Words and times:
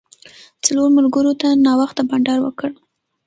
څلورو 0.63 0.95
ملګرو 0.97 1.31
تر 1.41 1.51
ناوخته 1.65 2.01
بانډار 2.09 2.39
وکړ. 2.43 2.71